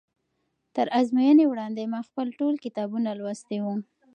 تر 0.75 0.87
ازموینې 0.99 1.45
وړاندې 1.47 1.81
ما 1.93 1.99
خپل 2.09 2.27
ټول 2.39 2.53
کتابونه 2.65 3.09
لوستي 3.19 3.57
وو. 3.61 3.73